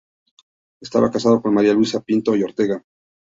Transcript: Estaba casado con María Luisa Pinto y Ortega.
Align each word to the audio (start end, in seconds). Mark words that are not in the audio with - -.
Estaba 0.81 1.11
casado 1.11 1.43
con 1.43 1.53
María 1.53 1.75
Luisa 1.75 2.01
Pinto 2.01 2.35
y 2.35 2.41
Ortega. 2.41 2.83